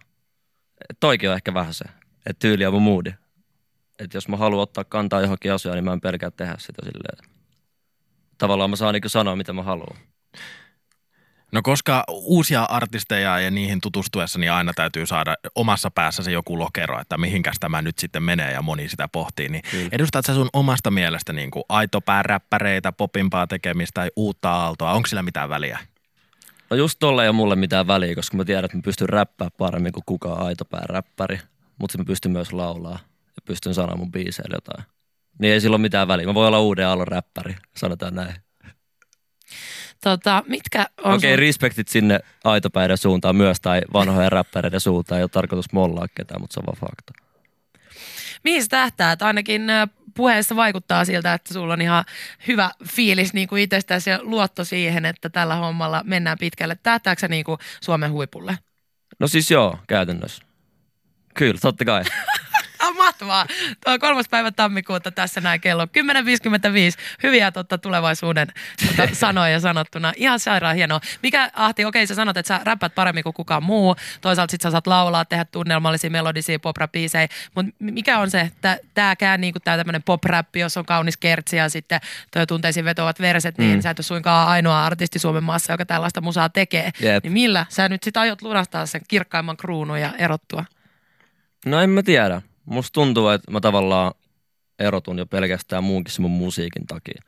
toikin 1.00 1.30
on 1.30 1.36
ehkä 1.36 1.54
vähän 1.54 1.74
se, 1.74 1.86
että 2.26 2.40
tyyli 2.40 2.66
on 2.66 2.74
mun 2.74 2.82
moodi. 2.82 3.14
Että 4.00 4.18
jos 4.18 4.28
mä 4.28 4.38
haluan 4.38 4.62
ottaa 4.62 4.84
kantaa 4.84 5.22
johonkin 5.22 5.54
asiaan, 5.54 5.76
niin 5.76 5.86
mä 5.86 5.94
en 5.94 6.02
pelkää 6.02 6.32
tehdä 6.32 6.56
sitä 6.58 6.82
silleen. 6.86 7.32
Tavallaan 8.38 8.70
mä 8.70 8.76
saan 8.76 8.94
niin 8.94 9.10
sanoa, 9.10 9.36
mitä 9.36 9.54
mä 9.54 9.64
haluan. 9.64 9.98
No 11.52 11.62
koska 11.62 12.04
uusia 12.10 12.64
artisteja 12.64 13.40
ja 13.40 13.52
niihin 13.52 13.82
tutustuessa, 13.82 14.40
niin 14.40 14.52
aina 14.52 14.74
täytyy 14.76 15.06
saada 15.06 15.36
omassa 15.56 15.92
päässä 15.92 16.24
se 16.24 16.32
joku 16.32 16.60
lokero, 16.60 17.02
että 17.02 17.18
mihinkäs 17.18 17.56
tämä 17.60 17.82
nyt 17.82 18.00
sitten 18.00 18.24
menee 18.24 18.52
ja 18.52 18.62
moni 18.62 18.90
sitä 18.90 19.08
pohtii. 19.08 19.50
Niin 19.50 19.64
Kyllä. 19.72 19.90
edustat 19.92 20.26
sä 20.26 20.34
sun 20.34 20.50
omasta 20.54 20.92
mielestä 20.92 21.34
niin 21.34 21.52
kuin 21.52 21.64
aitopääräppäreitä, 21.70 22.92
popimpaa 22.92 23.48
tekemistä 23.48 24.02
tai 24.02 24.10
uutta 24.16 24.52
aaltoa? 24.52 24.92
Onko 24.92 25.08
sillä 25.08 25.24
mitään 25.24 25.50
väliä? 25.50 25.80
No 26.70 26.78
just 26.78 27.00
tolle 27.00 27.24
ei 27.24 27.30
ole 27.30 27.36
mulle 27.36 27.56
mitään 27.56 27.88
väliä, 27.88 28.16
koska 28.16 28.38
mä 28.38 28.46
tiedän, 28.46 28.66
että 28.66 28.78
mä 28.78 28.84
pystyn 28.84 29.10
räppää 29.10 29.50
paremmin 29.58 29.92
kuin 29.92 30.04
kukaan 30.06 30.46
aitopää 30.46 30.84
räppäri. 30.86 31.40
Mutta 31.80 31.98
mä 31.98 32.06
pystyn 32.06 32.32
myös 32.32 32.54
laulaa 32.54 33.00
ja 33.26 33.42
pystyn 33.46 33.74
sanomaan 33.74 34.00
mun 34.00 34.12
biiseille 34.12 34.56
jotain. 34.56 34.84
Niin 35.40 35.54
ei 35.54 35.62
sillä 35.62 35.76
ole 35.76 35.82
mitään 35.82 36.08
väliä. 36.08 36.28
Mä 36.28 36.34
voin 36.34 36.48
olla 36.48 36.60
uuden 36.60 36.88
aallon 36.88 37.08
räppäri, 37.08 37.56
sanotaan 37.78 38.16
näin. 38.16 38.36
Tota, 40.04 40.44
mitkä 40.48 40.86
on 41.04 41.14
Okei, 41.14 41.32
sun... 41.32 41.40
respektit 41.40 41.88
sinne 41.88 42.20
aitopäiden 42.44 42.98
suuntaan 42.98 43.36
myös 43.36 43.62
tai 43.62 43.82
vanhojen 43.94 44.32
räppäreiden 44.32 44.80
suuntaan. 44.80 45.20
Ei 45.20 45.24
ole 45.24 45.30
tarkoitus 45.30 45.72
mollaa 45.72 46.08
ketään, 46.16 46.42
mutta 46.42 46.54
se 46.54 46.60
on 46.60 46.66
vaan 46.66 46.78
fakta. 46.80 47.14
Mihin 48.44 48.64
sä 48.64 48.68
tähtäät? 48.70 49.22
Ainakin 49.22 49.62
puheessa 50.14 50.56
vaikuttaa 50.56 51.06
siltä, 51.06 51.34
että 51.34 51.54
sulla 51.54 51.74
on 51.74 51.82
ihan 51.82 52.06
hyvä 52.48 52.72
fiilis 52.88 53.34
niin 53.34 53.48
kuin 53.48 53.62
itsestäsi 53.62 54.10
ja 54.10 54.20
luotto 54.22 54.66
siihen, 54.66 55.06
että 55.06 55.30
tällä 55.30 55.56
hommalla 55.56 56.02
mennään 56.06 56.38
pitkälle. 56.40 56.78
Tähtääkö 56.84 57.28
niin 57.28 57.44
kuin 57.44 57.58
Suomen 57.82 58.12
huipulle? 58.12 58.58
No 59.20 59.28
siis 59.28 59.52
joo, 59.52 59.80
käytännössä. 59.88 60.44
Kyllä, 61.34 61.60
totta 61.62 61.86
kai. 61.86 62.04
on 63.24 63.28
mahtavaa. 63.28 63.76
Tuo 63.86 64.00
kolmas 64.00 64.30
päivä 64.30 64.52
tammikuuta 64.52 65.12
tässä 65.12 65.42
näin 65.42 65.62
kello 65.62 65.86
10.55. 65.86 65.92
Hyviä 67.24 67.52
totta 67.52 67.78
tulevaisuuden 67.78 68.48
tota, 68.88 69.16
sanoja 69.24 69.60
sanottuna. 69.60 70.14
Ihan 70.16 70.40
sairaan 70.40 70.76
hienoa. 70.76 71.00
Mikä 71.24 71.52
Ahti, 71.54 71.86
okei 71.86 72.08
sä 72.08 72.16
sanot, 72.16 72.38
että 72.38 72.48
sä 72.48 72.62
räppät 72.64 72.96
paremmin 72.96 73.24
kuin 73.24 73.34
kukaan 73.34 73.64
muu. 73.64 73.96
Toisaalta 74.22 74.52
sit 74.52 74.62
sä 74.62 74.72
saat 74.72 74.88
laulaa, 74.88 75.26
tehdä 75.26 75.46
tunnelmallisia 75.46 76.10
melodisia 76.10 76.60
pop 76.60 76.76
Mutta 77.56 77.72
mikä 77.80 78.20
on 78.20 78.32
se, 78.32 78.42
että 78.42 78.78
tääkään 78.94 79.42
niinku 79.42 79.60
tää 79.60 79.78
tämmönen 79.78 80.04
pop 80.04 80.24
jos 80.56 80.78
on 80.78 80.86
kaunis 80.86 81.18
kertsi 81.18 81.58
ja 81.58 81.70
sitten 81.70 82.00
toi 82.32 82.48
tunteisiin 82.48 82.86
vetovat 82.86 83.20
verset, 83.20 83.58
niin 83.58 83.76
mm. 83.76 83.82
sä 83.82 83.90
et 83.90 84.00
ole 84.00 84.04
suinkaan 84.04 84.48
ainoa 84.48 84.86
artisti 84.86 85.20
Suomen 85.20 85.44
maassa, 85.44 85.74
joka 85.74 85.86
tällaista 85.86 86.22
musaa 86.22 86.50
tekee. 86.50 86.92
Yep. 87.04 87.24
Niin 87.24 87.34
millä 87.34 87.66
sä 87.70 87.90
nyt 87.90 88.04
sit 88.04 88.18
aiot 88.18 88.42
lunastaa 88.42 88.86
sen 88.86 89.02
kirkkaimman 89.08 89.58
kruunun 89.58 90.02
ja 90.02 90.14
erottua? 90.18 90.66
No 91.66 91.82
en 91.82 91.90
mä 91.90 92.04
tiedä. 92.04 92.42
Musta 92.66 92.94
tuntuu, 92.94 93.28
että 93.30 93.52
mä 93.52 93.62
tavallaan 93.62 94.14
erotun 94.80 95.18
jo 95.18 95.26
pelkästään 95.26 95.84
muunkin 95.84 96.14
mun 96.20 96.32
musiikin 96.32 96.88
takia. 96.88 97.22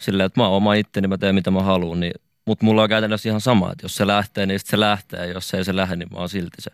Silleen, 0.00 0.26
että 0.26 0.40
mä 0.40 0.46
oon 0.46 0.56
oma 0.56 0.74
itteni, 0.74 1.08
mä 1.08 1.18
teen 1.18 1.34
mitä 1.34 1.50
mä 1.50 1.62
haluan, 1.62 2.00
niin, 2.00 2.12
mutta 2.46 2.64
mulla 2.64 2.82
on 2.82 2.88
käytännössä 2.88 3.28
ihan 3.28 3.40
sama, 3.40 3.72
että 3.72 3.84
jos 3.84 3.94
se 3.94 4.06
lähtee, 4.06 4.46
niin 4.46 4.60
se 4.64 4.80
lähtee, 4.80 5.26
ja 5.26 5.32
jos 5.32 5.54
ei 5.54 5.64
se 5.64 5.76
lähde, 5.76 5.96
niin 5.96 6.08
mä 6.12 6.18
oon 6.18 6.28
silti 6.28 6.62
se. 6.62 6.70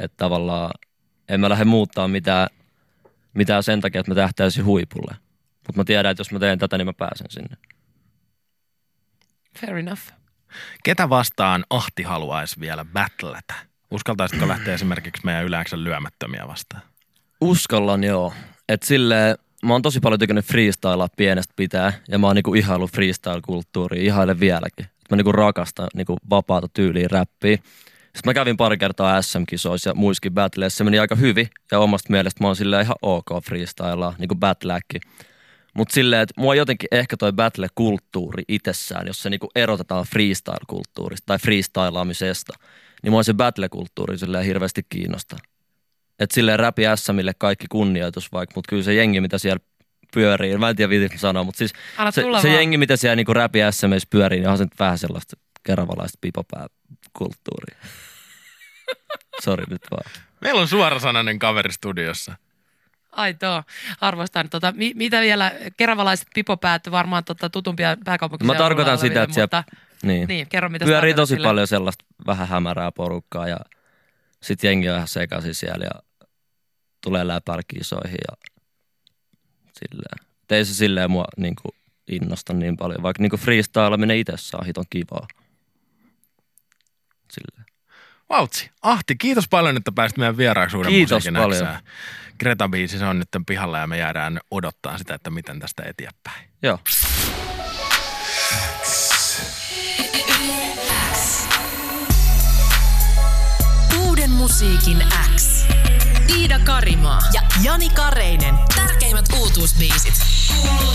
Että 0.00 0.16
tavallaan 0.16 0.70
en 1.28 1.40
mä 1.40 1.48
lähde 1.48 1.64
muuttaa 1.64 2.08
mitään, 2.08 2.48
mitään 3.34 3.62
sen 3.62 3.80
takia, 3.80 4.00
että 4.00 4.10
mä 4.10 4.14
tähtäisin 4.14 4.64
huipulle. 4.64 5.16
Mutta 5.66 5.80
mä 5.80 5.84
tiedän, 5.84 6.10
että 6.10 6.20
jos 6.20 6.32
mä 6.32 6.38
teen 6.38 6.58
tätä, 6.58 6.78
niin 6.78 6.86
mä 6.86 6.92
pääsen 6.92 7.30
sinne. 7.30 7.56
Fair 9.58 9.76
enough. 9.76 10.02
Ketä 10.84 11.08
vastaan 11.08 11.64
Ahti 11.70 12.02
haluaisi 12.02 12.60
vielä 12.60 12.84
battletä? 12.84 13.71
Uskaltaisitko 13.92 14.48
lähteä 14.48 14.74
esimerkiksi 14.74 15.24
meidän 15.24 15.44
yleensä 15.44 15.84
lyömättömiä 15.84 16.48
vastaan? 16.48 16.82
Uskallan 17.40 18.04
joo. 18.04 18.32
Et 18.68 18.82
silleen, 18.82 19.36
mä 19.62 19.72
oon 19.72 19.82
tosi 19.82 20.00
paljon 20.00 20.18
tykännyt 20.18 20.44
freestylaa 20.44 21.08
pienestä 21.16 21.54
pitää 21.56 21.92
ja 22.08 22.18
mä 22.18 22.26
oon 22.26 22.36
niinku 22.36 22.54
ihailu 22.54 22.86
freestyle-kulttuuria, 22.86 24.02
ihailen 24.02 24.40
vieläkin. 24.40 24.86
Mä 25.10 25.16
niinku 25.16 25.32
rakastan 25.32 25.88
niinku 25.94 26.16
vapaata 26.30 26.68
tyyliä 26.68 27.08
räppiä. 27.10 27.56
Sitten 27.56 28.22
mä 28.24 28.34
kävin 28.34 28.56
pari 28.56 28.78
kertaa 28.78 29.22
SM-kisoissa 29.22 29.90
ja 29.90 29.94
muissakin 29.94 30.34
battleissa. 30.34 30.76
Se 30.76 30.84
meni 30.84 30.98
aika 30.98 31.14
hyvin 31.14 31.50
ja 31.70 31.78
omasta 31.78 32.10
mielestä 32.10 32.44
mä 32.44 32.48
oon 32.48 32.56
silleen 32.56 32.82
ihan 32.82 32.96
ok 33.02 33.26
freestylaa, 33.44 34.14
niinku 34.18 34.34
battleäkki. 34.34 35.00
Mutta 35.74 35.94
silleen, 35.94 36.22
että 36.22 36.34
mua 36.36 36.54
jotenkin 36.54 36.88
ehkä 36.92 37.16
toi 37.16 37.32
battle-kulttuuri 37.32 38.42
itsessään, 38.48 39.06
jos 39.06 39.22
se 39.22 39.30
niinku 39.30 39.48
erotetaan 39.54 40.04
freestyle-kulttuurista 40.04 41.26
tai 41.26 41.38
freestylaamisesta– 41.38 42.52
niin 43.02 43.10
mua 43.10 43.22
se 43.22 43.34
battle-kulttuuri 43.34 44.18
silleen 44.18 44.44
hirveästi 44.44 44.86
kiinnostaa. 44.88 45.38
Että 46.18 46.34
silleen 46.34 46.58
räpi 46.58 46.82
SMille 46.96 47.32
kaikki 47.38 47.66
kunnioitus 47.70 48.32
vaikka, 48.32 48.52
mutta 48.54 48.68
kyllä 48.68 48.82
se 48.82 48.94
jengi, 48.94 49.20
mitä 49.20 49.38
siellä 49.38 49.60
pyörii, 50.14 50.58
mä 50.58 50.68
en 50.68 50.76
tiedä 50.76 50.90
viitin 50.90 51.18
sanoa, 51.18 51.44
mutta 51.44 51.58
siis 51.58 51.72
se, 52.10 52.22
se 52.42 52.52
jengi, 52.52 52.76
mitä 52.76 52.96
siellä 52.96 53.16
niinku 53.16 53.34
räpi 53.34 53.58
SMissä 53.70 54.08
pyörii, 54.10 54.40
niin 54.40 54.48
on 54.48 54.58
se 54.58 54.66
vähän 54.78 54.98
sellaista 54.98 55.36
keravalaista 55.62 56.18
pipopää-kulttuuria. 56.20 57.76
Sori 59.44 59.64
nyt 59.70 59.82
vaan. 59.90 60.12
Meillä 60.40 60.60
on 60.60 60.68
suorasanainen 60.68 61.38
kaveri 61.38 61.72
studiossa. 61.72 62.36
Ai 63.12 63.34
tuo, 63.34 63.62
arvostan. 64.00 64.48
Tota, 64.48 64.72
mi, 64.76 64.92
mitä 64.94 65.20
vielä, 65.20 65.52
keravalaiset 65.76 66.28
pipopäät 66.34 66.90
varmaan 66.90 67.24
tota, 67.24 67.50
tutumpia 67.50 67.96
pääkaupunkiseudulla 68.04 68.58
Mä 68.58 68.64
tarkoitan 68.64 68.98
sitä, 68.98 69.22
että 69.22 69.40
mutta... 69.40 69.64
siellä 69.66 69.86
niin. 70.02 70.28
niin 70.28 70.48
kerro, 70.48 70.68
mitä 70.68 70.84
Pyörii 70.84 71.14
tosi 71.14 71.34
sille. 71.34 71.46
paljon 71.46 71.66
sellaista 71.66 72.04
vähän 72.26 72.48
hämärää 72.48 72.92
porukkaa 72.92 73.48
ja 73.48 73.56
sitten 74.42 74.68
jengi 74.68 74.90
on 74.90 74.96
ihan 74.96 75.08
sekaisin 75.08 75.54
siellä 75.54 75.84
ja 75.84 76.02
tulee 77.00 77.26
läpärkisoihin 77.26 78.18
ja 78.28 78.50
silleen. 79.72 80.32
Ei 80.50 80.64
se 80.64 80.74
silleen 80.74 81.10
mua 81.10 81.24
niin 81.36 81.56
kuin, 81.62 81.74
innosta 82.08 82.52
niin 82.52 82.76
paljon, 82.76 83.02
vaikka 83.02 83.22
niin 83.22 83.30
kuin 83.30 83.40
freestyleminen 83.40 84.16
itse 84.16 84.56
on 84.58 84.66
hiton 84.66 84.84
kivaa. 84.90 85.26
Silleen. 87.30 87.66
Vautsi, 88.28 88.70
Ahti, 88.82 89.16
kiitos 89.16 89.48
paljon, 89.48 89.76
että 89.76 89.92
pääsit 89.92 90.18
meidän 90.18 90.36
vieraaksi 90.36 90.76
uuden 90.76 90.92
Kiitos 90.92 91.24
paljon. 91.36 91.78
Greta-biisi, 92.38 92.98
se 92.98 93.04
on 93.04 93.18
nyt 93.18 93.28
pihalla 93.46 93.78
ja 93.78 93.86
me 93.86 93.98
jäädään 93.98 94.40
odottaa 94.50 94.98
sitä, 94.98 95.14
että 95.14 95.30
miten 95.30 95.60
tästä 95.60 95.82
eteenpäin. 95.86 96.48
Joo. 96.62 96.78
Musiikin 104.52 105.04
X. 105.34 105.64
Iida 106.36 106.58
Karimaa 106.58 107.20
ja 107.32 107.42
Jani 107.62 107.88
Kareinen. 107.90 108.54
Tärkeimmät 108.74 109.26
uutuusbiisit. 109.38 110.14
Kuuluu. 110.60 110.92